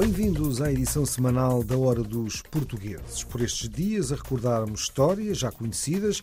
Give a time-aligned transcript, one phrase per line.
[0.00, 3.22] Bem-vindos à edição semanal da Hora dos Portugueses.
[3.22, 6.22] Por estes dias, a recordarmos histórias já conhecidas,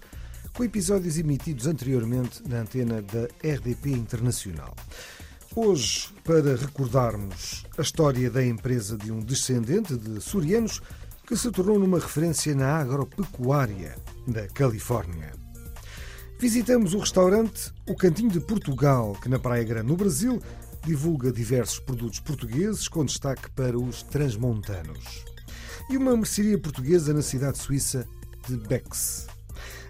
[0.51, 4.75] com episódios emitidos anteriormente na antena da RDP Internacional.
[5.55, 10.81] Hoje, para recordarmos a história da empresa de um descendente de surianos
[11.27, 13.95] que se tornou numa referência na agropecuária
[14.27, 15.33] da Califórnia.
[16.39, 20.41] Visitamos o restaurante O Cantinho de Portugal, que na Praia Grande, no Brasil,
[20.87, 25.25] divulga diversos produtos portugueses com destaque para os transmontanos.
[25.89, 28.07] E uma mercearia portuguesa na cidade suíça
[28.47, 29.27] de Bex.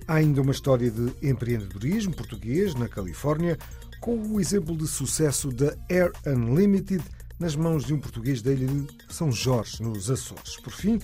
[0.08, 3.60] Há ainda uma história de empreendedorismo português na Califórnia,
[4.02, 7.04] com o exemplo de sucesso da Air Unlimited
[7.40, 10.56] nas mãos de um português da ilha de São Jorge, nos Açores.
[10.58, 11.00] Por fim,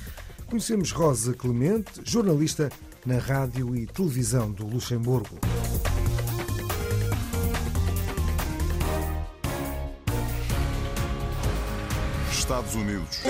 [0.47, 2.71] conhecemos Rosa Clemente, jornalista
[3.05, 5.37] na rádio e televisão do Luxemburgo.
[12.43, 13.21] Estados Unidos.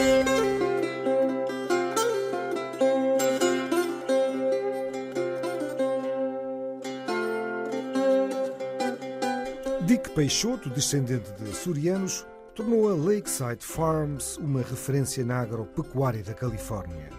[9.85, 12.25] Dick Peixoto, descendente de surianos,
[12.55, 17.11] tornou a Lakeside Farms uma referência na agropecuária da Califórnia.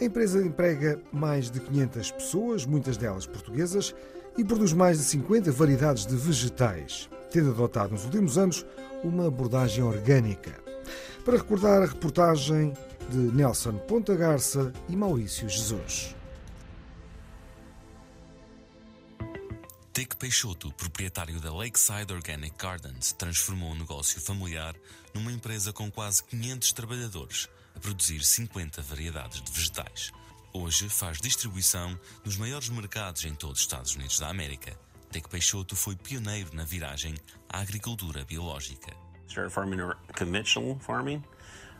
[0.00, 3.92] A empresa emprega mais de 500 pessoas, muitas delas portuguesas,
[4.38, 8.64] e produz mais de 50 variedades de vegetais, tendo adotado nos últimos anos
[9.02, 10.69] uma abordagem orgânica.
[11.24, 12.72] Para recordar a reportagem
[13.10, 16.14] de Nelson Ponta Garça e Maurício Jesus.
[19.92, 24.74] Dick Peixoto, proprietário da Lakeside Organic Gardens, transformou o negócio familiar
[25.12, 30.12] numa empresa com quase 500 trabalhadores, a produzir 50 variedades de vegetais.
[30.54, 34.74] Hoje faz distribuição nos maiores mercados em todos os Estados Unidos da América.
[35.10, 37.14] Dick Peixoto foi pioneiro na viragem
[37.48, 39.09] à agricultura biológica.
[39.30, 41.24] Started farming or conventional farming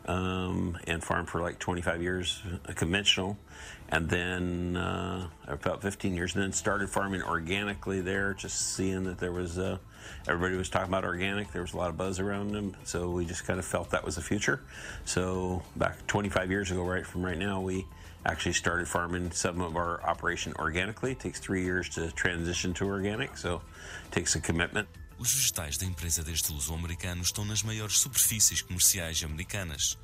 [0.05, 3.37] um, and farmed for like 25 years uh, conventional.
[3.89, 9.19] And then uh, about 15 years and then started farming organically there just seeing that
[9.19, 9.77] there was uh,
[10.27, 11.51] everybody was talking about organic.
[11.51, 12.75] There was a lot of buzz around them.
[12.85, 14.61] So we just kind of felt that was the future.
[15.03, 17.85] So back 25 years ago right from right now we
[18.25, 21.11] actually started farming some of our operation organically.
[21.11, 23.61] It takes three years to transition to organic so
[24.05, 24.87] it takes a commitment
[25.21, 29.95] Os vegetais da empresa deste luso-americano estão nas maiores superfícies comerciais americanas.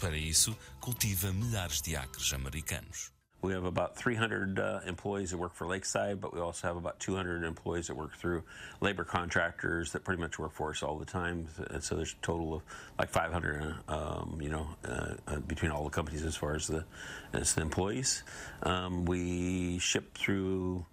[0.00, 3.12] Para isso, cultiva milhares de acres americanos.
[3.42, 6.98] We have about 300 uh, employees that work for Lakeside, but we also have about
[6.98, 8.42] 200 employees that work through
[8.80, 11.46] labor contractors that pretty much work for us all the time.
[11.70, 12.62] And so there's a total of
[12.98, 16.86] like 500, um, you know, uh, uh, between all the companies as far as the
[17.34, 18.24] as the employees.
[18.62, 20.86] Um, we ship through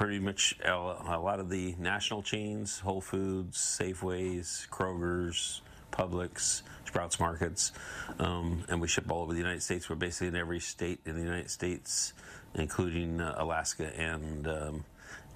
[0.00, 5.60] pretty much a lot of the national chains: Whole Foods, Safeways, Kroger's,
[5.92, 7.72] Publix, Sprouts Markets,
[8.18, 9.90] um, and we ship all over the United States.
[9.90, 12.14] We're basically in every state in the United States,
[12.54, 14.84] including uh, Alaska and um,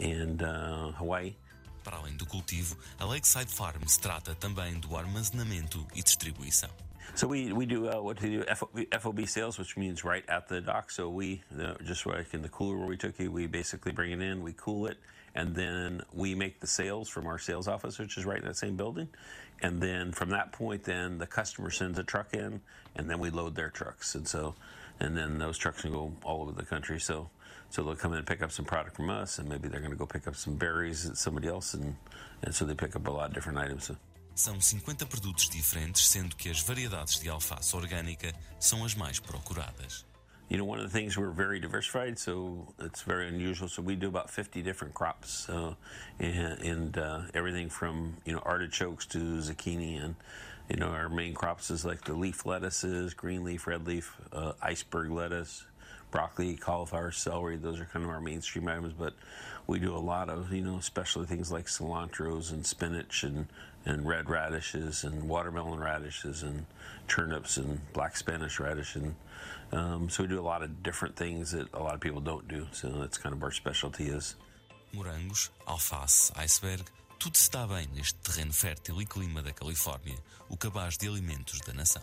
[0.01, 1.35] and uh, Hawaii.
[1.85, 6.71] Para além do cultivo, a Lakeside Farms trata também do armazenamento e distribuição.
[7.15, 8.45] So we, we do uh, what we do
[8.99, 10.91] FOB, sales, which means right at the dock.
[10.91, 11.43] So we
[11.85, 14.53] just like in the cooler where we took you, we basically bring it in, we
[14.57, 14.99] cool it,
[15.35, 18.57] and then we make the sales from our sales office, which is right in that
[18.57, 19.09] same building.
[19.63, 22.61] And then from that point, then the customer sends a truck in,
[22.97, 24.55] and then we load their trucks, and so
[25.01, 26.99] and then those trucks can go all over the country.
[27.01, 27.31] So
[27.71, 29.93] so they'll come in and pick up some product from us, and maybe they're going
[29.93, 31.97] to go pick up some berries at somebody else, and
[32.43, 33.85] and so they pick up a lot of different items.
[33.85, 33.97] So.
[34.35, 40.05] São 50 produtos diferentes, sendo que as variedades de alface orgânica são as mais procuradas.
[40.49, 43.69] You know, one of the things we're very diversified, so it's very unusual.
[43.69, 45.77] So we do about 50 different crops, and,
[46.21, 50.17] and uh, everything from you know artichokes to zucchini, and
[50.69, 54.53] you know our main crops is like the leaf lettuces, green leaf, red leaf, uh,
[54.61, 55.65] iceberg lettuce,
[56.11, 57.57] broccoli, cauliflower, celery.
[57.57, 59.15] Those are kind of our mainstream items, but
[59.67, 63.47] we do a lot of you know specialty things like cilantros and spinach and
[63.87, 66.67] and red radishes and watermelon radishes and
[67.09, 69.15] turnips and black Spanish radish and
[69.73, 72.47] um, so we do a lot of different things that a lot of people don't
[72.47, 72.67] do.
[72.73, 74.37] So that's kind of our specialty is.
[74.95, 76.81] Morangos, alface, iceberg,
[77.19, 80.17] tudo dá bem neste terreno fértil e clima da Califórnia,
[80.49, 82.03] o cabaz de alimentos da nação.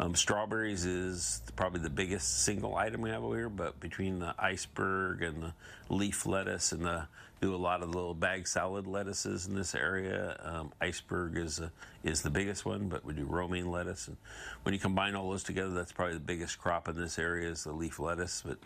[0.00, 4.34] Um, strawberries is probably the biggest single item we have over here, but between the
[4.38, 5.54] iceberg and the
[5.88, 7.06] leaf lettuce and the
[7.44, 10.36] do a lot of the little bag salad lettuces in this area.
[10.42, 11.70] Um, iceberg is a,
[12.02, 14.16] is the biggest one, but we do romaine lettuce, and
[14.62, 17.64] when you combine all those together, that's probably the biggest crop in this area is
[17.64, 18.42] the leaf lettuce.
[18.46, 18.58] But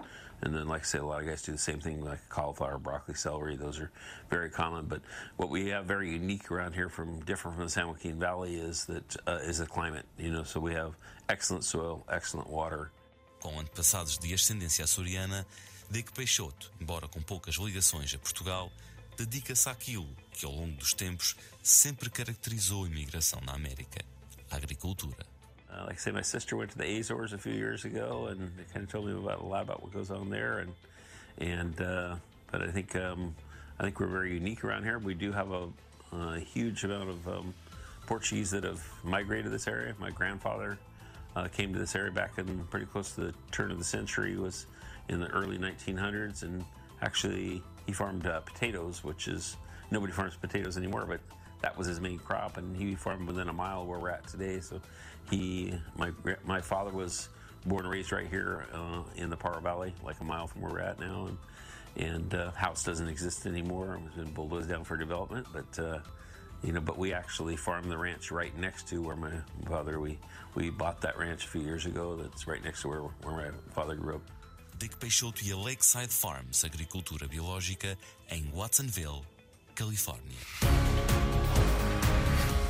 [0.42, 2.78] and then, like I say, a lot of guys do the same thing, like cauliflower,
[2.78, 3.56] broccoli, celery.
[3.56, 3.90] Those are
[4.30, 4.86] very common.
[4.86, 5.00] But
[5.36, 8.84] what we have very unique around here, from different from the San Joaquin Valley, is
[8.84, 10.06] that uh, is the climate.
[10.16, 10.94] You know, so we have
[11.28, 12.92] excellent soil, excellent water.
[13.40, 15.44] Com antepassados de ascendência açoriana,
[15.90, 18.70] Dick Peixoto, embora com poucas ligações a Portugal,
[19.16, 24.04] dedica-se àquilo que ao longo dos tempos sempre caracterizou a imigração na América:
[24.50, 25.26] a agricultura.
[25.70, 28.50] Uh, like I say, my sister went to the Azores a few years ago, and
[28.56, 30.58] they kind of told me about a lot about what goes on there.
[30.58, 30.72] And
[31.38, 32.16] and uh,
[32.50, 33.34] but I think um,
[33.78, 34.98] I think we're very unique around here.
[34.98, 35.68] We do have a,
[36.12, 37.54] a huge amount of um,
[38.06, 39.94] Portuguese that have migrated this area.
[39.98, 40.78] My grandfather
[41.36, 44.36] uh, came to this area back in pretty close to the turn of the century.
[44.36, 44.66] Was
[45.08, 46.64] in the early 1900s, and
[47.02, 49.56] actually he farmed uh, potatoes, which is
[49.90, 51.20] nobody farms potatoes anymore, but
[51.62, 54.60] that was his main crop, and he farmed within a mile where we're at today.
[54.60, 54.80] So
[55.30, 56.12] he, my
[56.44, 57.28] my father was
[57.66, 60.72] born and raised right here uh, in the Paro Valley, like a mile from where
[60.72, 61.38] we're at now, and
[61.96, 64.00] and uh, house doesn't exist anymore.
[64.06, 65.78] It's been bulldozed down for development, but.
[65.78, 65.98] Uh,
[66.62, 69.30] you know, but we actually farm the ranch right next to where my
[69.68, 70.18] father we
[70.56, 72.16] we bought that ranch a few years ago.
[72.16, 74.22] That's right next to where where my father grew up.
[74.78, 77.98] Dick Peixoto e a Lakeside Farms Agricultura Biológica
[78.30, 79.22] em Watsonville,
[79.74, 80.38] Califórnia.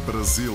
[0.06, 0.54] Brasil.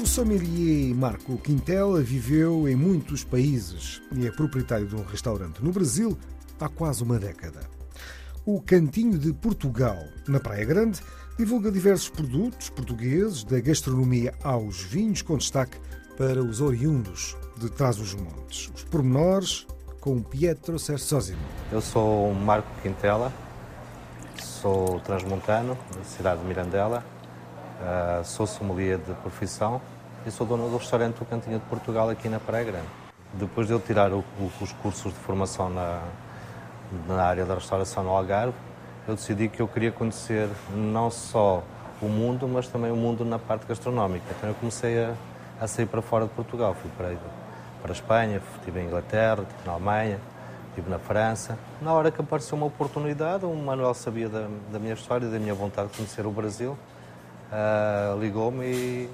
[0.00, 5.72] O sommelier Marco Quintela viveu em muitos países e é proprietário de um restaurante no
[5.72, 6.16] Brasil
[6.60, 7.68] há quase uma década.
[8.44, 9.98] O Cantinho de Portugal,
[10.28, 11.00] na Praia Grande,
[11.38, 15.78] divulga diversos produtos portugueses, da gastronomia aos vinhos, com destaque
[16.16, 18.70] para os oriundos de Trás-os-Montes.
[18.74, 19.66] Os pormenores
[20.00, 21.40] com Pietro Sersosimo.
[21.70, 23.30] Eu sou Marco Quintela,
[24.40, 27.04] sou transmontano, da cidade de Mirandela,
[27.80, 29.80] uh, sou sommelier de profissão
[30.26, 32.88] e sou dono do restaurante O Cantinho de Portugal aqui na Praia Grande.
[33.34, 36.02] Depois de eu tirar o, o, os cursos de formação na,
[37.06, 38.54] na área da restauração no Algarve,
[39.08, 41.62] eu decidi que eu queria conhecer não só
[42.02, 44.24] o mundo, mas também o mundo na parte gastronómica.
[44.36, 45.14] Então eu comecei a,
[45.60, 46.74] a sair para fora de Portugal.
[46.74, 47.14] Fui para,
[47.80, 50.20] para a Espanha, estive em Inglaterra, estive na Alemanha,
[50.68, 51.56] estive na França.
[51.80, 55.54] Na hora que apareceu uma oportunidade, o Manuel sabia da, da minha história, da minha
[55.54, 56.76] vontade de conhecer o Brasil,
[57.52, 59.10] uh, ligou-me e,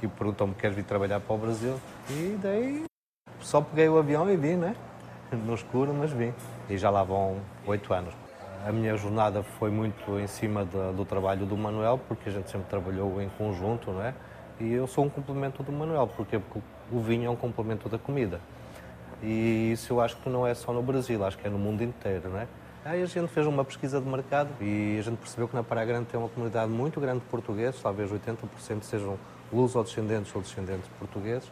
[0.00, 1.74] e perguntou-me: queres vir trabalhar para o Brasil?
[2.08, 2.84] E daí
[3.40, 4.76] só peguei o avião e vim, né?
[5.44, 6.32] No escuro, mas vim.
[6.70, 7.36] E já lá vão
[7.66, 8.27] oito anos.
[8.66, 12.50] A minha jornada foi muito em cima de, do trabalho do Manuel, porque a gente
[12.50, 14.14] sempre trabalhou em conjunto, não é?
[14.60, 16.40] E eu sou um complemento do Manuel, porque
[16.90, 18.40] o vinho é um complemento da comida.
[19.22, 21.82] E isso eu acho que não é só no Brasil, acho que é no mundo
[21.82, 22.48] inteiro, não é?
[22.84, 25.86] Aí a gente fez uma pesquisa de mercado e a gente percebeu que na Praia
[25.86, 29.18] Grande tem uma comunidade muito grande de portugueses, talvez 80% sejam
[29.52, 31.50] luso-descendentes ou descendentes portugueses,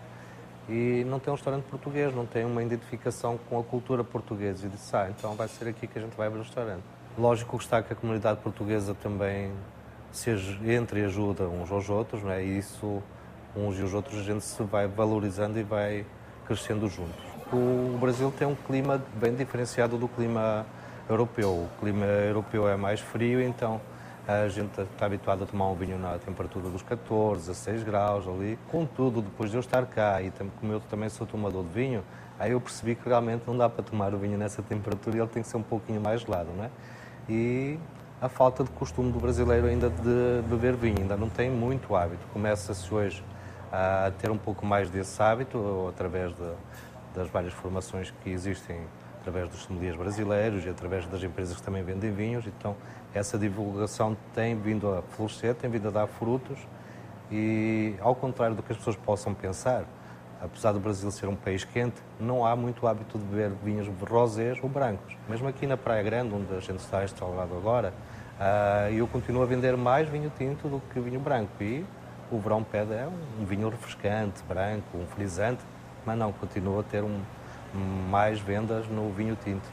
[0.68, 4.66] e não tem um restaurante português, não tem uma identificação com a cultura portuguesa.
[4.66, 6.82] E disse, ah, então vai ser aqui que a gente vai abrir o restaurante.
[7.16, 9.52] Lógico que está que a comunidade portuguesa também
[10.12, 10.30] se
[10.66, 12.44] entre e ajuda uns aos outros, não é?
[12.44, 13.02] E isso,
[13.54, 16.04] uns e os outros, a gente se vai valorizando e vai
[16.46, 17.24] crescendo juntos.
[17.52, 20.66] O Brasil tem um clima bem diferenciado do clima
[21.08, 21.50] europeu.
[21.50, 23.80] O clima europeu é mais frio, então
[24.26, 28.58] a gente está habituado a tomar um vinho na temperatura dos 14, 16 graus ali.
[28.70, 32.02] Contudo, depois de eu estar cá e como eu também sou tomador de vinho,
[32.38, 35.28] aí eu percebi que realmente não dá para tomar o vinho nessa temperatura e ele
[35.28, 36.70] tem que ser um pouquinho mais gelado, não é?
[37.28, 37.78] e
[38.20, 42.26] a falta de costume do brasileiro ainda de beber vinho, ainda não tem muito hábito.
[42.32, 43.22] Começa-se hoje
[43.70, 46.52] a ter um pouco mais desse hábito através de,
[47.14, 48.80] das várias formações que existem
[49.20, 52.46] através dos sommeliers brasileiros e através das empresas que também vendem vinhos.
[52.46, 52.76] Então,
[53.16, 56.58] essa divulgação tem vindo a florescer, tem vindo a dar frutos
[57.30, 59.84] e, ao contrário do que as pessoas possam pensar,
[60.40, 64.58] apesar do Brasil ser um país quente, não há muito hábito de beber vinhos rosés
[64.62, 65.16] ou brancos.
[65.28, 67.92] Mesmo aqui na Praia Grande, onde a gente está instalado agora,
[68.38, 71.50] uh, eu continuo a vender mais vinho tinto do que vinho branco.
[71.60, 71.84] E
[72.30, 73.08] o verão pede é
[73.40, 75.62] um vinho refrescante, branco, um frisante,
[76.04, 77.20] mas não, continuo a ter um,
[78.10, 79.66] mais vendas no vinho tinto.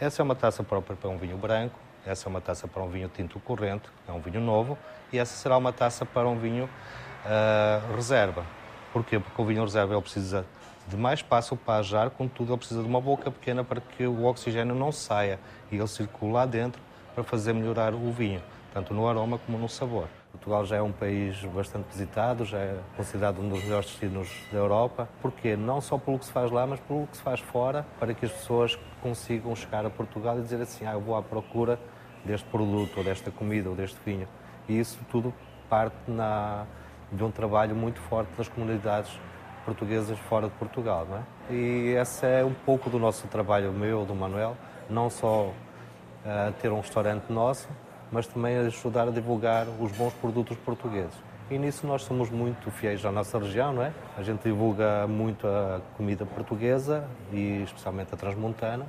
[0.00, 2.88] Essa é uma taça própria para um vinho branco, essa é uma taça para um
[2.88, 4.76] vinho tinto corrente, é um vinho novo,
[5.12, 8.44] e essa será uma taça para um vinho uh, reserva.
[8.92, 9.18] Porquê?
[9.18, 10.46] Porque o vinho reserva ele precisa
[10.86, 14.24] de mais espaço para ajar, contudo ele precisa de uma boca pequena para que o
[14.24, 15.40] oxigênio não saia
[15.72, 16.80] e ele circule lá dentro
[17.14, 18.42] para fazer melhorar o vinho,
[18.72, 20.08] tanto no aroma como no sabor.
[20.32, 24.58] Portugal já é um país bastante visitado, já é considerado um dos melhores destinos da
[24.58, 25.08] Europa.
[25.22, 25.56] Porquê?
[25.56, 28.26] Não só pelo que se faz lá, mas pelo que se faz fora, para que
[28.26, 31.78] as pessoas consigam chegar a Portugal e dizer assim, ah, eu vou à procura
[32.24, 34.28] deste produto, ou desta comida, ou deste vinho.
[34.68, 35.32] E isso tudo
[35.68, 36.64] parte na,
[37.12, 39.18] de um trabalho muito forte das comunidades
[39.64, 41.06] portuguesas fora de Portugal.
[41.08, 41.22] Não é?
[41.50, 44.56] E esse é um pouco do nosso trabalho, meu, do Manuel,
[44.88, 47.68] não só uh, ter um restaurante nosso,
[48.10, 51.14] mas também ajudar a divulgar os bons produtos portugueses.
[51.50, 53.92] E nisso nós somos muito fiéis à nossa região, não é?
[54.16, 58.86] A gente divulga muito a comida portuguesa e especialmente a transmontana.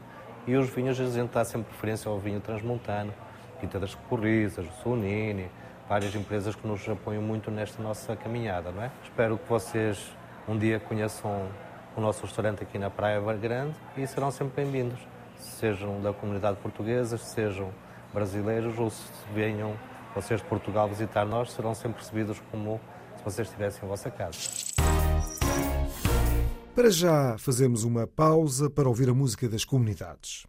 [0.47, 3.11] E os vinhos, a gente dá sempre preferência ao vinho transmontano,
[3.59, 5.49] Quinta das Corrizas, Sonini,
[5.87, 8.91] várias empresas que nos apoiam muito nesta nossa caminhada, não é?
[9.03, 10.11] Espero que vocês
[10.47, 11.47] um dia conheçam
[11.95, 14.99] o nosso restaurante aqui na Praia Grande e serão sempre bem-vindos,
[15.39, 17.71] sejam da comunidade portuguesa, sejam
[18.13, 19.75] brasileiros ou se venham
[20.13, 22.79] vocês de Portugal visitar nós, serão sempre recebidos como
[23.17, 24.37] se vocês estivessem em vossa casa.
[26.73, 30.45] Para já fazemos uma pausa para ouvir a música das comunidades.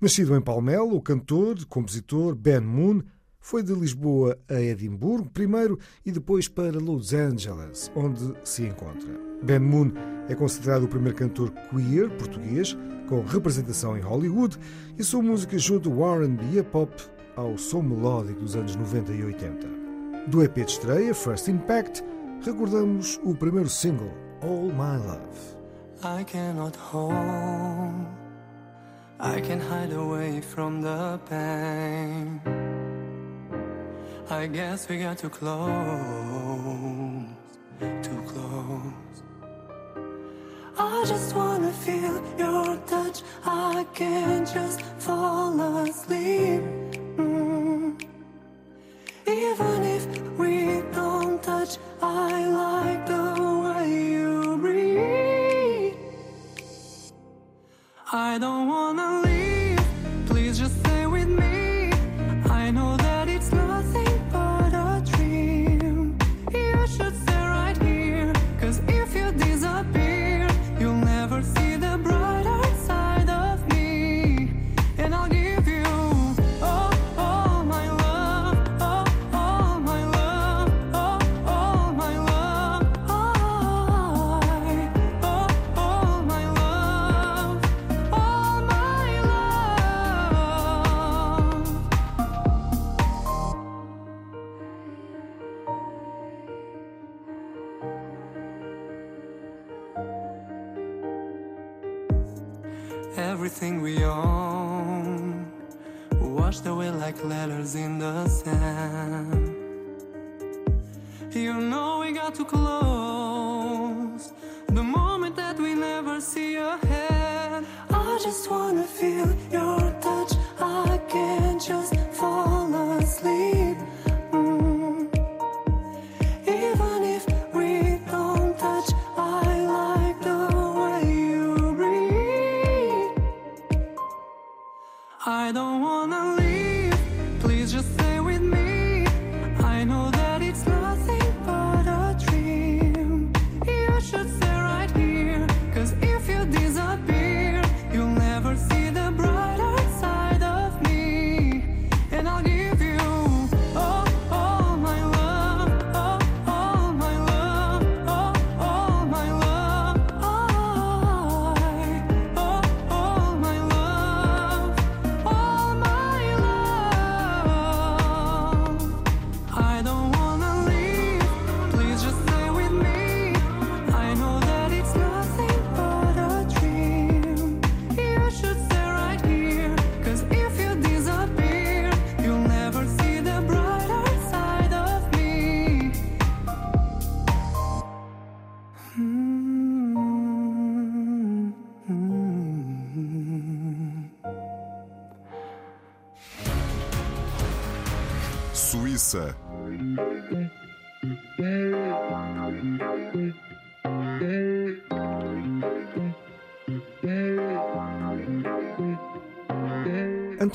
[0.00, 3.02] Nascido em Palmelo, o cantor, compositor Ben Moon
[3.40, 9.08] foi de Lisboa a Edimburgo primeiro e depois para Los Angeles, onde se encontra.
[9.42, 9.92] Ben Moon
[10.28, 12.76] é considerado o primeiro cantor queer português
[13.08, 14.58] com representação em Hollywood
[14.98, 16.92] e sua música junto ao R&B e a pop
[17.36, 19.68] ao som melódico dos anos 90 e 80.
[20.26, 22.04] Do EP de estreia, First Impact,
[22.44, 25.56] recordamos o primeiro single, All My Love.
[29.20, 32.40] I can hide away from the pain
[34.30, 35.70] I guess we got too close,
[37.80, 39.22] too close.
[40.76, 43.22] I just wanna feel your touch.
[43.44, 46.60] I can't just fall asleep.
[47.16, 47.98] Mm.
[49.26, 50.06] Even if
[50.38, 53.26] we don't touch, I like the
[53.64, 55.96] way you breathe.
[58.12, 58.87] I don't wanna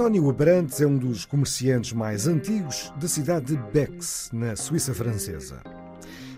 [0.04, 5.62] António Abrantes é um dos comerciantes mais antigos da cidade de Bex, na Suíça francesa.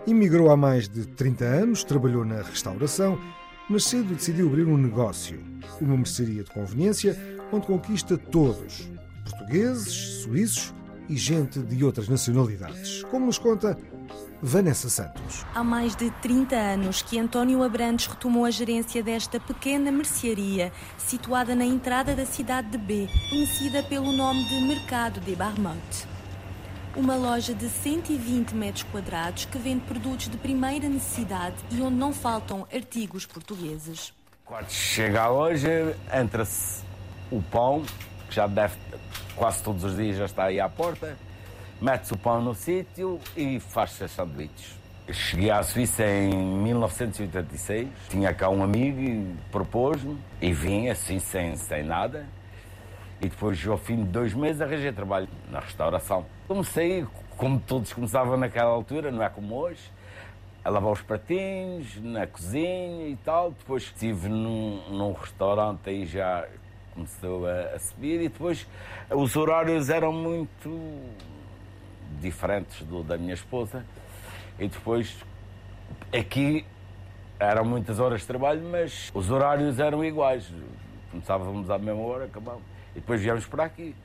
[0.05, 3.19] Imigrou há mais de 30 anos, trabalhou na restauração
[3.67, 5.43] mas cedo decidiu abrir um negócio,
[5.81, 7.17] uma mercearia de conveniência
[7.51, 8.87] onde conquista todos,
[9.27, 10.71] portugueses, suíços
[11.09, 13.75] e gente de outras nacionalidades, como nos conta
[14.41, 15.45] Vanessa Santos.
[15.55, 21.55] Há mais de 30 anos que António Abrantes retomou a gerência desta pequena mercearia, situada
[21.55, 26.07] na entrada da cidade de B, conhecida pelo nome de Mercado de Barmont.
[26.95, 32.13] Uma loja de 120 metros quadrados que vende produtos de primeira necessidade e onde não
[32.13, 34.13] faltam artigos portugueses.
[34.45, 35.67] Quando chega hoje,
[36.13, 36.83] entra-se
[37.31, 37.83] o pão,
[38.29, 38.75] que já deve,
[39.35, 41.17] quase todos os dias já está aí à porta,
[41.81, 44.79] mete-se o pão no sítio e faz-se sanduíches.
[45.11, 51.55] Cheguei à Suíça em 1986, tinha cá um amigo e propôs-me e vim assim sem,
[51.55, 52.25] sem nada.
[53.21, 56.25] E depois, ao fim de dois meses, arranjei trabalho na restauração.
[56.47, 57.05] Comecei,
[57.37, 59.91] como todos começavam naquela altura, não é como hoje,
[60.63, 63.51] a lavar os pratinhos, na cozinha e tal.
[63.51, 66.47] Depois estive num, num restaurante aí já
[66.95, 68.65] começou a, a subir e depois
[69.11, 70.69] os horários eram muito
[72.19, 73.85] diferentes do da minha esposa.
[74.59, 75.15] E depois
[76.11, 76.65] aqui
[77.39, 80.51] eram muitas horas de trabalho, mas os horários eram iguais.
[81.11, 82.65] Começávamos à mesma hora, acabávamos.
[82.91, 83.95] E depois viemos para aqui.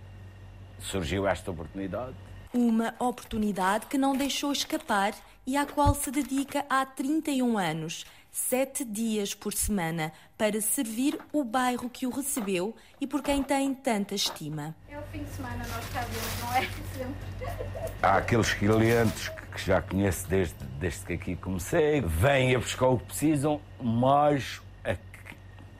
[0.78, 2.14] Surgiu esta oportunidade.
[2.52, 5.14] Uma oportunidade que não deixou escapar
[5.46, 11.44] e à qual se dedica há 31 anos, sete dias por semana, para servir o
[11.44, 14.74] bairro que o recebeu e por quem tem tanta estima.
[14.88, 16.60] É o fim de semana, nós cá vemos, não é?
[16.96, 17.92] Sempre.
[18.02, 22.96] Há aqueles clientes que já conheço desde, desde que aqui comecei, vêm a buscar o
[22.98, 24.96] que precisam, mais a-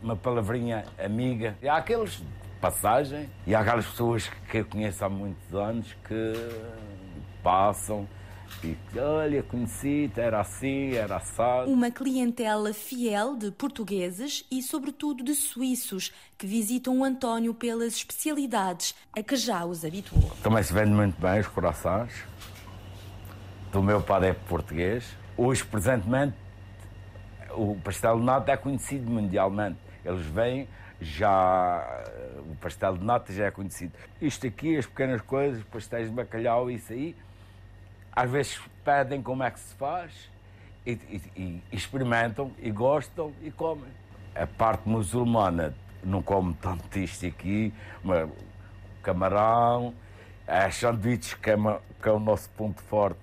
[0.03, 1.57] uma palavrinha amiga.
[1.63, 2.25] E há aqueles de
[2.61, 6.35] passagem e há aquelas pessoas que eu conheço há muitos anos que
[7.43, 8.07] passam
[8.63, 11.71] e olha, conheci, era assim, era assado.
[11.71, 18.95] Uma clientela fiel de portugueses e, sobretudo, de suíços que visitam o António pelas especialidades
[19.17, 20.31] a que já os habituou.
[20.43, 22.13] Também se vende muito bem os corações.
[23.73, 25.17] Do meu pai é português.
[25.37, 26.37] Hoje, presentemente,
[27.53, 29.79] o pastel de nata é conhecido mundialmente.
[30.05, 30.69] Eles vêm,
[31.01, 32.05] já.
[32.51, 33.93] O pastel de nata já é conhecido.
[34.21, 37.17] Isto aqui, as pequenas coisas, pastéis de bacalhau, isso aí,
[38.21, 40.13] às vezes pedem como é que se faz
[40.87, 43.89] e, e- e experimentam e gostam e comem.
[44.35, 47.73] A parte muçulmana não come tanto isto aqui,
[48.05, 48.33] mas o
[49.03, 49.95] camarão,
[50.47, 51.57] as sanduíches que é,
[52.03, 53.19] que é o nosso ponto forte.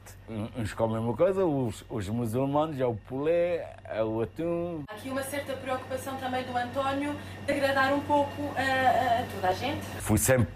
[0.57, 4.83] Uns comem uma coisa, os, os muçulmanos é o pulé, é o atum.
[4.89, 9.53] Há aqui uma certa preocupação também do António de agradar um pouco a, toda a
[9.53, 9.85] gente.
[10.01, 10.49] Fui sempre,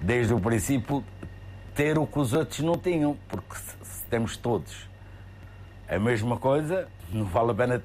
[0.00, 1.04] desde o princípio,
[1.78, 4.88] ter o que os outros não tinham, porque se, temos todos
[5.88, 7.84] a mesma coisa, não vale a pena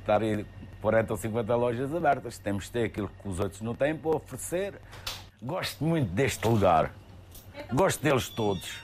[0.00, 0.44] estar em
[0.82, 2.36] 40 ou 50 lojas abertas.
[2.36, 4.74] Temos de ter aquilo que os outros não têm para oferecer.
[5.40, 6.90] Gosto muito deste lugar.
[7.72, 8.82] Gosto deles todos.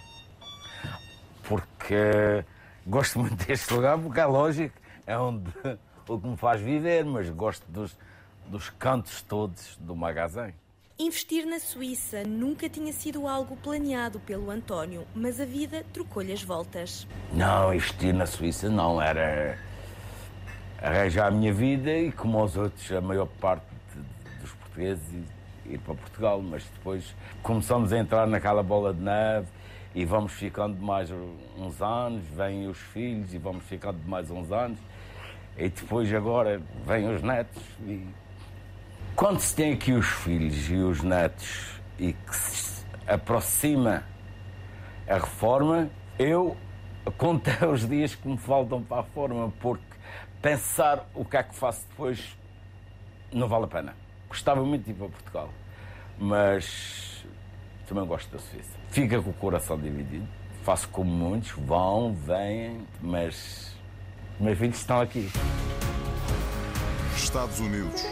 [1.43, 2.45] Porque
[2.87, 5.51] gosto muito deste lugar, porque é lógico, é onde
[6.07, 7.99] o que me faz viver, mas gosto dos,
[8.47, 10.55] dos cantos todos do magazém.
[11.03, 16.45] Investir na Suíça nunca tinha sido algo planeado pelo António, mas a vida trocou-lhe as
[16.45, 17.09] voltas.
[17.33, 19.59] Não, investir na Suíça não, era
[20.81, 23.67] arranjar a minha vida e como aos outros, a maior parte
[24.41, 25.05] dos portugueses,
[25.67, 26.41] ir para Portugal.
[26.41, 29.49] Mas depois começamos a entrar naquela bola de neve
[29.97, 31.11] e vamos ficando mais
[31.59, 34.79] uns anos, vêm os filhos e vamos ficando mais uns anos.
[35.59, 37.61] E depois agora vêm os netos.
[37.89, 38.07] E
[39.15, 44.05] quando se tem aqui os filhos e os netos e que se aproxima
[45.09, 46.57] a reforma, eu
[47.19, 49.83] conto os dias que me faltam para a reforma, porque
[50.41, 52.37] pensar o que é que faço depois
[53.33, 53.97] não vale a pena.
[54.29, 55.51] Gostava muito de ir para Portugal,
[56.19, 57.25] mas
[57.87, 58.79] também gosto da Suíça.
[58.89, 60.27] Fica com o coração dividido.
[60.63, 63.77] Faço como muitos, vão, vêm, mas
[64.39, 65.29] meus filhos estão aqui.
[67.17, 68.07] Estados Unidos.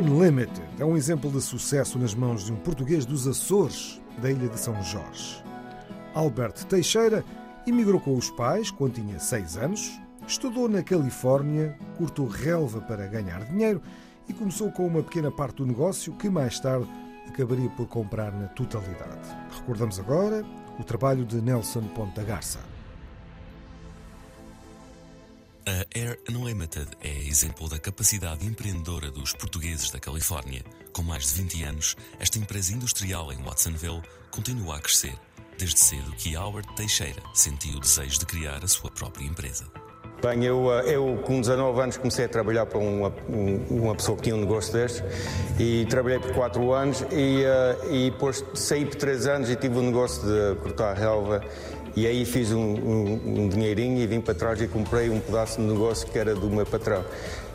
[0.00, 4.30] Aaron Limited é um exemplo de sucesso nas mãos de um português dos Açores, da
[4.30, 5.44] ilha de São Jorge.
[6.14, 7.22] Albert Teixeira
[7.66, 13.44] emigrou com os pais quando tinha seis anos, estudou na Califórnia, cortou relva para ganhar
[13.44, 13.82] dinheiro
[14.26, 16.88] e começou com uma pequena parte do negócio que mais tarde
[17.28, 19.28] acabaria por comprar na totalidade.
[19.54, 20.42] Recordamos agora
[20.78, 22.58] o trabalho de Nelson Ponta Garça.
[25.66, 30.64] A Air Unlimited é exemplo da capacidade empreendedora dos portugueses da Califórnia.
[30.92, 35.14] Com mais de 20 anos, esta empresa industrial em Watsonville continua a crescer,
[35.58, 39.66] desde cedo que Albert Teixeira sentiu o desejo de criar a sua própria empresa.
[40.22, 43.10] Bem, eu, eh, eu com 19 anos comecei a trabalhar para uma,
[43.70, 45.02] uma pessoa que tinha um negócio deste
[45.58, 49.78] e trabalhei por 4 anos e, eh, e depois saí por 3 anos e tive
[49.78, 51.42] um negócio de cortar relva
[52.00, 55.60] e aí fiz um, um, um dinheirinho e vim para trás e comprei um pedaço
[55.60, 57.04] de negócio que era do meu patrão.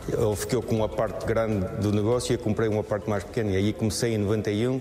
[0.06, 3.50] Ele ficou com uma parte grande do negócio e eu comprei uma parte mais pequena
[3.50, 4.80] e aí comecei em 91.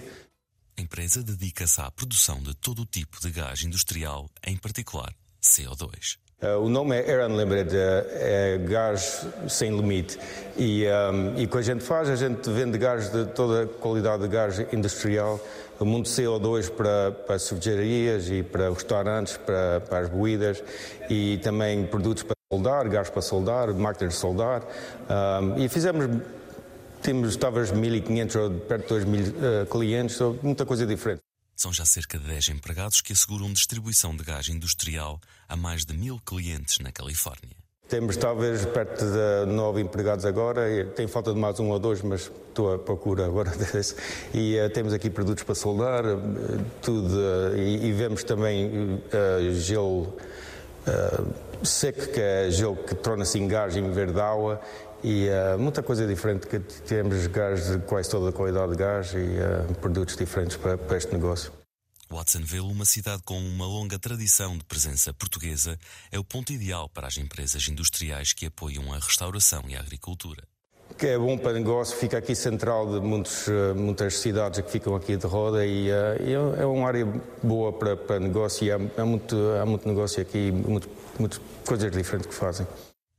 [0.77, 6.17] A empresa dedica-se à produção de todo o tipo de gás industrial, em particular CO2.
[6.41, 10.19] Uh, o nome é Air Unlimited, é gás sem limite.
[10.57, 13.67] E, um, e o que a gente faz, a gente vende gás de toda a
[13.67, 15.39] qualidade de gás industrial,
[15.79, 20.61] muito CO2 para, para cervejarias e para restaurantes, para, para as bebidas
[21.09, 24.61] e também produtos para soldar, gás para soldar, máquinas de soldar.
[25.09, 26.21] Um, e fizemos,
[27.01, 31.21] temos talvez 1.500 ou perto de 2.000 uh, clientes, muita coisa diferente.
[31.55, 35.93] São já cerca de 10 empregados que asseguram distribuição de gás industrial a mais de
[35.93, 37.55] mil clientes na Califórnia.
[37.87, 40.63] Temos talvez perto de nove empregados agora,
[40.95, 43.95] tem falta de mais um ou dois, mas estou à procura agora desse.
[44.33, 46.19] E uh, temos aqui produtos para soldar, uh,
[46.81, 48.99] tudo, uh, e, e, vemos também
[49.53, 50.17] gelo
[51.63, 54.59] seco, que é gelo que torna-se em gás em vez de água,
[55.03, 55.27] e
[55.59, 60.15] muita coisa diferente, que temos gás de quase toda a qualidade de gás e produtos
[60.15, 61.51] diferentes para, para este negócio.
[62.09, 65.77] Watsonville, uma cidade com uma longa tradição de presença portuguesa,
[66.11, 70.43] é o ponto ideal para as empresas industriais que apoiam a restauração e a agricultura.
[70.97, 74.95] Que é bom para negócio, fica aqui central de muitos, eh, muitas cidades que ficam
[74.95, 77.05] aqui de roda e, uh, é uma área
[77.43, 80.87] boa para, para negócio e há, há, muito, há muito negócio aqui, muito,
[81.19, 82.67] muitas coisas diferentes que fazem.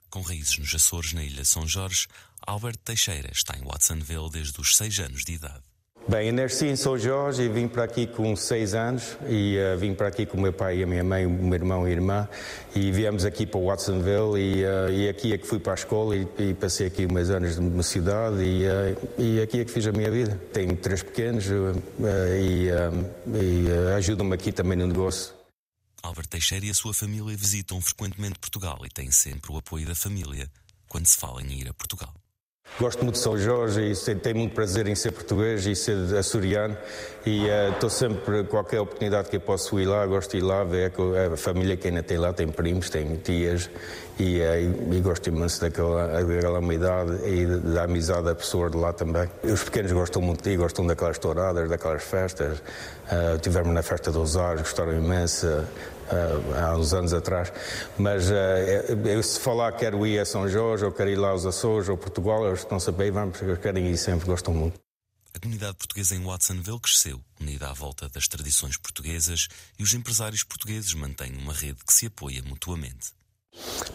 [0.09, 2.07] Com raízes nos Açores, na Ilha São Jorge,
[2.46, 5.64] Albert Teixeira está em Watsonville desde os seis anos de idade.
[6.08, 9.76] Bem, eu nasci em São Jorge e vim para aqui com seis anos e uh,
[9.76, 11.90] vim para aqui com o meu pai e a minha mãe, o meu irmão e
[11.90, 12.28] irmã
[12.76, 16.14] e viemos aqui para Watsonville e, uh, e aqui é que fui para a escola
[16.14, 19.84] e, e passei aqui umas anos de mocidade e, uh, e aqui é que fiz
[19.84, 20.40] a minha vida.
[20.52, 22.68] Tenho três pequenos e,
[23.34, 25.34] e ajudam-me aqui também no negócio.
[26.04, 29.94] Albert Teixeira e a sua família visitam frequentemente Portugal e têm sempre o apoio da
[29.96, 30.48] família
[30.88, 32.14] quando se fala em ir a Portugal.
[32.79, 36.76] Gosto muito de São Jorge e tenho muito prazer em ser português e ser açoriano
[37.24, 40.62] e estou uh, sempre, qualquer oportunidade que eu posso ir lá, gosto de ir lá,
[40.62, 40.92] ver
[41.33, 43.70] a família que ainda tem lá, tem primos, tem tias
[44.18, 48.92] e, uh, e, gosto imenso daquela, daquela umidade e da amizade da pessoa de lá
[48.92, 49.26] também.
[49.42, 52.59] Os pequenos gostam muito de ir, gostam daquelas touradas, daquelas festas.
[52.59, 55.46] Uh, tivemos na festa dos Ares, gostaram imenso.
[56.60, 57.52] Há uns anos atrás.
[57.98, 58.34] Mas uh,
[59.06, 61.88] eu, se falar que quero ir a São Jorge, ou quero ir lá aos Açores,
[61.88, 64.78] ou Portugal, eles estão sempre aí, vamos, querem ir sempre, gostam muito.
[65.34, 70.42] A comunidade portuguesa em Watsonville cresceu, unida à volta das tradições portuguesas, e os empresários
[70.42, 73.12] portugueses mantêm uma rede que se apoia mutuamente.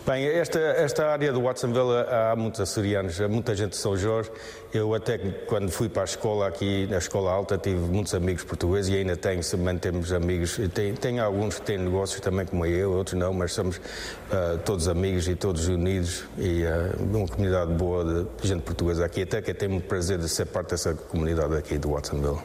[0.06, 4.32] Bem, esta, esta área do Watsonville há muitos açorianos, há muita gente de São Jorge.
[4.74, 8.92] Eu até quando fui para a escola aqui, na escola alta, tive muitos amigos portugueses
[8.92, 10.60] e ainda tenho, mantemos amigos.
[10.74, 14.88] Tem, tem alguns que têm negócios também como eu, outros não, mas somos uh, todos
[14.88, 19.22] amigos e todos unidos e uh, uma comunidade boa de gente portuguesa aqui.
[19.22, 22.42] Até que eu tenho muito prazer de ser parte dessa comunidade aqui do Watsonville.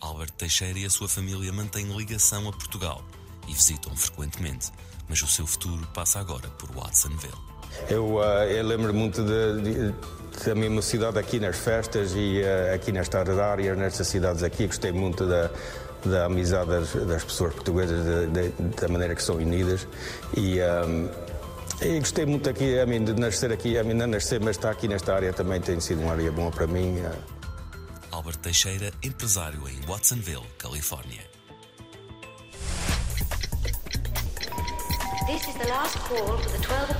[0.00, 3.02] Albert Teixeira e a sua família mantêm ligação a Portugal
[3.48, 4.72] e visitam frequentemente
[5.08, 7.54] mas o seu futuro passa agora por Watsonville.
[7.88, 9.94] Eu, uh, eu lembro muito de, de,
[10.44, 14.66] da minha cidade aqui nas festas e uh, aqui nesta área, nestas cidades aqui.
[14.66, 15.50] Gostei muito da,
[16.04, 18.48] da amizade das, das pessoas portuguesas, de,
[18.80, 19.86] da maneira que são unidas.
[20.36, 21.08] E, um,
[21.82, 24.70] e gostei muito aqui, a mim, de nascer aqui, a mim não nascer, mas estar
[24.70, 27.02] aqui nesta área também tem sido uma área boa para mim.
[28.10, 31.33] Albert Teixeira, empresário em Watsonville, Califórnia.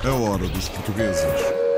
[0.03, 1.74] A hora dos portugueses.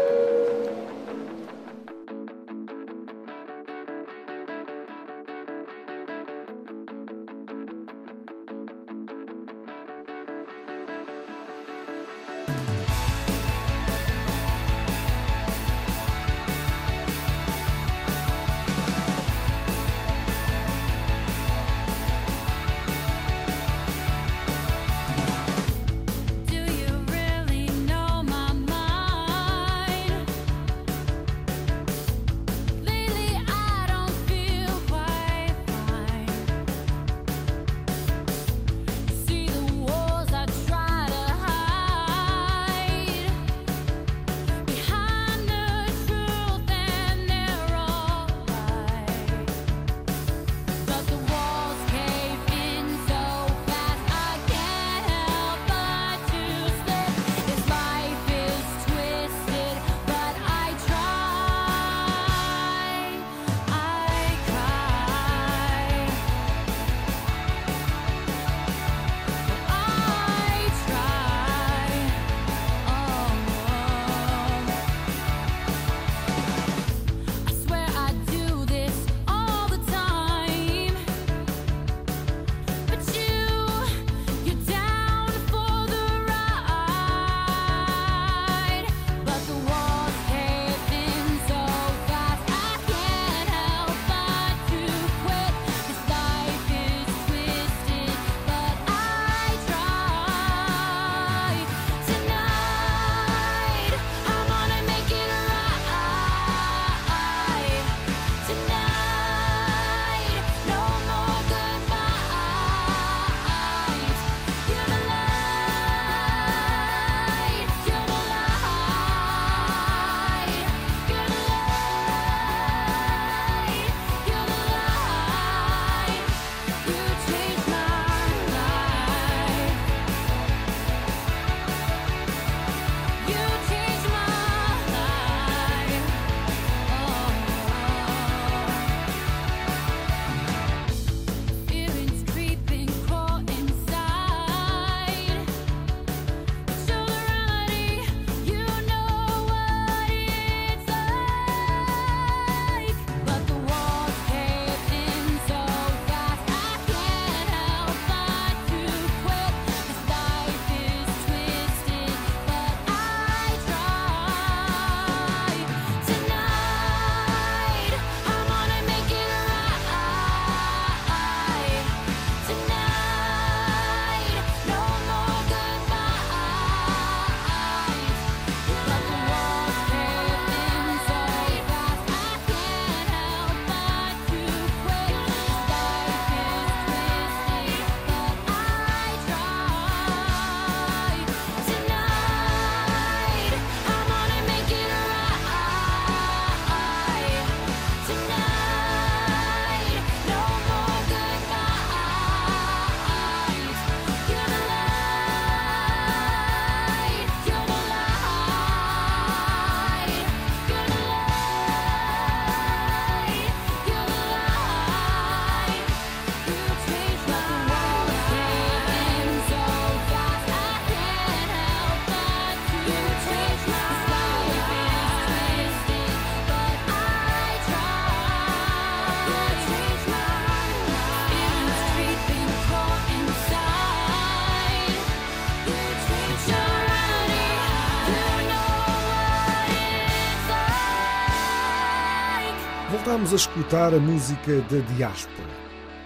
[243.17, 245.49] Voltámos a escutar a música da diáspora,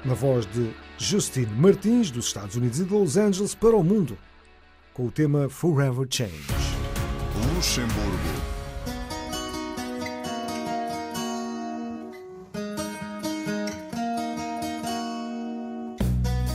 [0.06, 4.17] na voz de Justine Martins, dos Estados Unidos e de Los Angeles, para o mundo,
[4.93, 6.47] com o tema Forever Change.
[7.54, 7.91] Luxemburgo.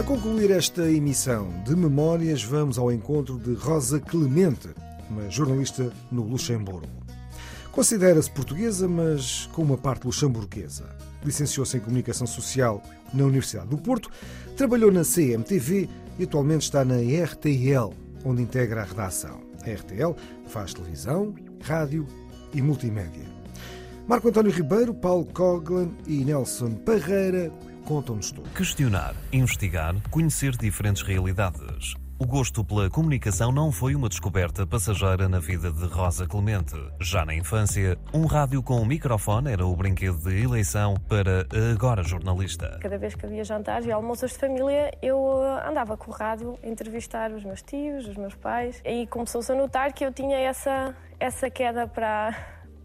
[0.01, 4.71] A concluir esta emissão de memórias, vamos ao encontro de Rosa Clemente,
[5.11, 7.06] uma jornalista no Luxemburgo.
[7.77, 10.97] Considera-se portuguesa, mas com uma parte luxemburguesa.
[11.23, 14.09] Licenciou-se em Comunicação Social na Universidade do Porto,
[14.57, 15.87] trabalhou na CMTV
[16.19, 17.93] e atualmente está na RTL,
[18.25, 19.43] onde integra a redação.
[19.62, 20.17] A RTL
[20.49, 22.07] faz televisão, rádio
[22.55, 23.27] e multimédia.
[24.09, 27.53] Marco António Ribeiro, Paulo Coglan e Nelson Parreira
[27.85, 28.49] contam-nos tudo.
[28.55, 31.95] Questionar, investigar, conhecer diferentes realidades.
[32.18, 36.74] O gosto pela comunicação não foi uma descoberta passageira na vida de Rosa Clemente.
[36.98, 41.72] Já na infância, um rádio com um microfone era o brinquedo de eleição para a
[41.74, 42.79] agora jornalista.
[42.81, 46.59] Cada vez que havia jantares e almoços de família, eu eh, andava com o rádio
[46.64, 48.81] a entrevistar os meus tios, os meus pais.
[48.83, 52.35] E começou-se a notar que eu tinha essa, essa queda para,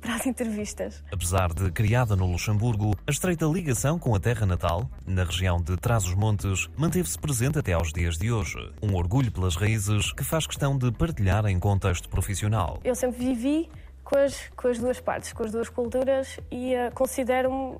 [0.02, 1.04] para as entrevistas.
[1.12, 5.78] Apesar de criada no Luxemburgo, a estreita ligação com a terra natal, na região de
[5.78, 8.58] Trás-os-Montes, manteve-se presente até aos dias de hoje.
[8.82, 12.80] Um orgulho pelas raízes que faz questão de partilhar em contexto profissional.
[12.84, 13.70] Eu sempre vivi
[14.04, 17.78] com as, com as duas partes, com as duas culturas e uh, considero-me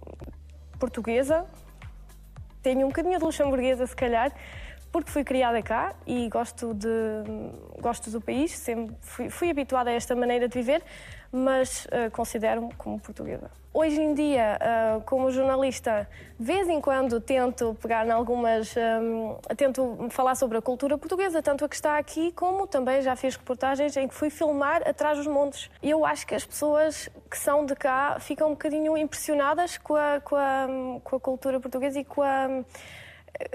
[0.80, 1.46] portuguesa.
[2.62, 4.32] Tenho um bocadinho de luxemburguesa, se calhar,
[4.92, 6.88] porque fui criada cá e gosto, de,
[7.80, 10.84] gosto do país, sempre fui, fui habituada a esta maneira de viver,
[11.32, 13.50] mas uh, considero-me como portuguesa.
[13.74, 16.06] Hoje em dia, uh, como jornalista,
[16.38, 18.76] de vez em quando tento pegar em algumas.
[18.76, 23.16] Um, tento falar sobre a cultura portuguesa, tanto a que está aqui, como também já
[23.16, 25.70] fiz reportagens em que fui filmar atrás dos montes.
[25.82, 30.20] Eu acho que as pessoas que são de cá ficam um bocadinho impressionadas com a,
[30.20, 30.68] com a,
[31.02, 32.64] com a cultura portuguesa e com a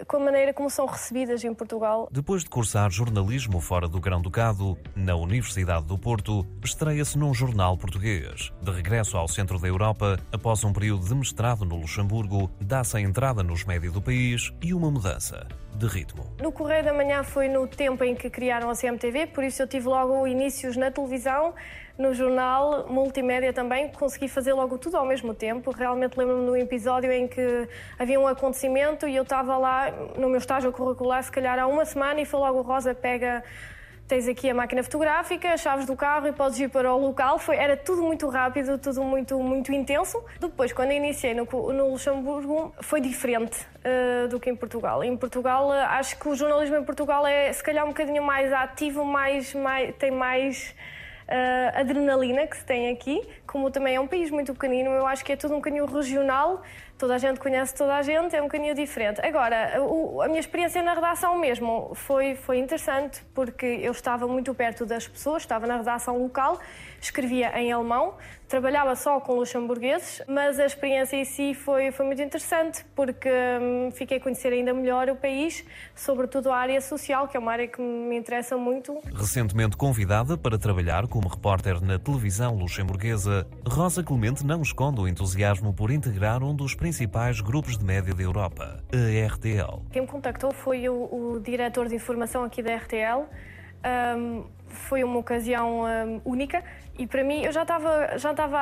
[0.06, 2.08] com a maneira como são recebidas em Portugal.
[2.10, 8.52] Depois de cursar jornalismo fora do Grão-Ducado, na Universidade do Porto, estreia-se num jornal português.
[8.62, 13.00] De regresso ao centro da Europa, após um período de mestrado no Luxemburgo, dá-se a
[13.00, 16.24] entrada nos médios do país e uma mudança de ritmo.
[16.40, 19.66] No Correio da Manhã foi no tempo em que criaram a CMTV, por isso eu
[19.66, 21.54] tive logo inícios na televisão,
[21.98, 25.70] no jornal, multimédia também, consegui fazer logo tudo ao mesmo tempo.
[25.70, 30.28] Realmente lembro-me de um episódio em que havia um acontecimento e eu estava lá no
[30.28, 33.42] meu estágio curricular, se calhar há uma semana, e foi logo Rosa pega
[34.06, 37.38] tens aqui a máquina fotográfica, as chaves do carro e podes ir para o local.
[37.38, 40.22] Foi, era tudo muito rápido, tudo muito, muito intenso.
[40.40, 45.02] Depois, quando iniciei no, no Luxemburgo, foi diferente uh, do que em Portugal.
[45.02, 48.52] Em Portugal, uh, acho que o jornalismo em Portugal é, se calhar, um bocadinho mais
[48.52, 50.74] ativo, mais, mais tem mais
[51.26, 53.26] uh, adrenalina que se tem aqui.
[53.46, 56.62] Como também é um país muito pequenino, eu acho que é tudo um bocadinho regional,
[56.98, 59.20] toda a gente conhece toda a gente, é um bocadinho diferente.
[59.20, 64.54] Agora, o, a minha experiência na redação mesmo foi, foi interessante porque eu estava muito
[64.54, 66.58] perto das pessoas, estava na redação local,
[67.00, 68.14] escrevia em alemão,
[68.48, 73.90] trabalhava só com luxemburgueses, mas a experiência em si foi, foi muito interessante porque hum,
[73.92, 77.66] fiquei a conhecer ainda melhor o país, sobretudo a área social, que é uma área
[77.66, 79.00] que me interessa muito.
[79.14, 85.72] Recentemente convidada para trabalhar como repórter na televisão luxemburguesa, Rosa Clemente não esconde o entusiasmo
[85.74, 89.82] por integrar um dos principais grupos de média da Europa, a RTL.
[89.90, 93.24] Quem me contactou foi o, o diretor de informação aqui da RTL.
[93.86, 94.44] Um,
[94.76, 96.62] foi uma ocasião um, única.
[96.98, 98.58] E para mim eu já estava já estava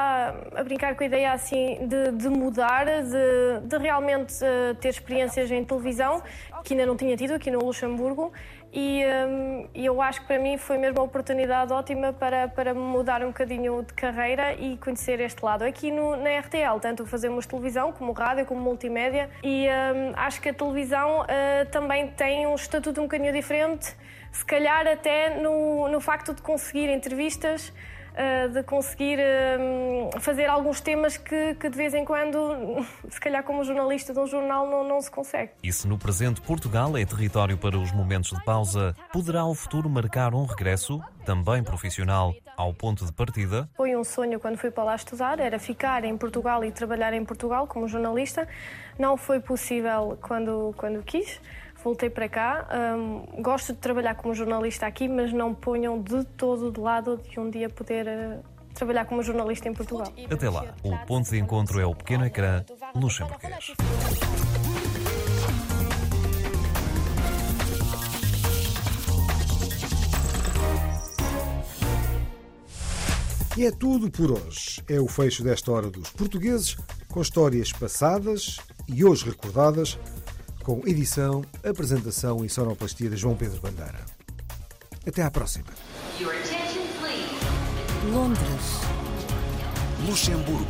[0.56, 5.50] a brincar com a ideia assim de, de mudar, de, de realmente uh, ter experiências
[5.50, 6.22] em televisão
[6.64, 8.32] que ainda não tinha tido aqui no Luxemburgo.
[8.76, 13.22] E, um, eu acho que para mim foi mesmo uma oportunidade ótima para, para mudar
[13.22, 15.62] um bocadinho de carreira e conhecer este lado.
[15.62, 20.48] Aqui no, na RTL, tanto fazemos televisão como rádio, como multimédia, e um, acho que
[20.48, 23.94] a televisão uh, também tem um estatuto um bocadinho diferente,
[24.34, 27.72] se calhar até no, no facto de conseguir entrevistas
[28.14, 33.44] uh, de conseguir uh, fazer alguns temas que, que, de vez em quando, se calhar
[33.44, 35.52] como jornalista de um jornal, não, não se consegue.
[35.62, 39.88] E se no presente Portugal é território para os momentos de pausa, poderá o futuro
[39.88, 43.68] marcar um regresso, também profissional, ao ponto de partida?
[43.76, 47.24] Foi um sonho quando fui para lá estudar, era ficar em Portugal e trabalhar em
[47.24, 48.48] Portugal como jornalista.
[48.98, 51.40] Não foi possível quando, quando quis
[51.84, 52.66] voltei para cá.
[52.96, 57.38] Um, gosto de trabalhar como jornalista aqui, mas não ponham de todo de lado de
[57.38, 58.42] um dia poder uh,
[58.74, 60.10] trabalhar como jornalista em Portugal.
[60.30, 63.74] Até lá, o ponto de encontro é o pequeno ecrã luxemburguês.
[73.56, 74.82] E é tudo por hoje.
[74.88, 76.76] É o fecho desta hora dos portugueses
[77.08, 78.56] com histórias passadas
[78.88, 79.96] e hoje recordadas,
[80.64, 84.00] com edição, apresentação e sonoplastia de João Pedro Bandeira.
[85.06, 85.66] Até à próxima.
[88.10, 88.80] Londres,
[90.06, 90.64] Luxemburgo,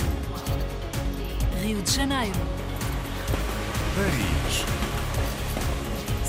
[1.62, 2.38] Rio de Janeiro,
[3.94, 4.64] Paris,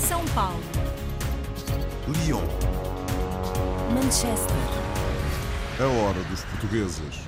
[0.08, 0.62] São Paulo,
[2.06, 2.44] Lyon.
[3.92, 4.56] Manchester.
[5.80, 7.25] A hora dos portugueses.